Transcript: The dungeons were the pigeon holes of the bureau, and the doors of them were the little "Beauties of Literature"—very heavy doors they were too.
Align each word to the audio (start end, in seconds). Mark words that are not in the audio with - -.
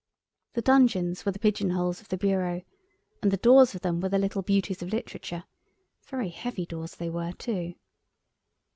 The 0.53 0.63
dungeons 0.63 1.23
were 1.27 1.31
the 1.31 1.37
pigeon 1.37 1.69
holes 1.69 2.01
of 2.01 2.07
the 2.09 2.17
bureau, 2.17 2.63
and 3.21 3.29
the 3.29 3.37
doors 3.37 3.75
of 3.75 3.81
them 3.81 4.01
were 4.01 4.09
the 4.09 4.17
little 4.17 4.41
"Beauties 4.41 4.81
of 4.81 4.91
Literature"—very 4.91 6.29
heavy 6.29 6.65
doors 6.65 6.95
they 6.95 7.11
were 7.11 7.33
too. 7.33 7.75